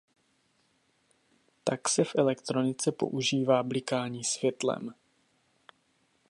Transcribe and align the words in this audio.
tak 1.63 1.89
se 1.89 2.03
v 2.03 2.11
elektronice 2.17 2.91
používá 2.91 3.63
blikání 3.63 4.23
světlem. 4.23 4.93